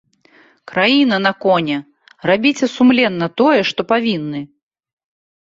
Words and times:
Краіна 0.69 1.19
на 1.25 1.31
коне, 1.45 1.77
рабіце 2.31 2.65
сумленна 2.77 3.25
тое, 3.43 3.61
што 3.71 3.81
павінны. 3.93 4.45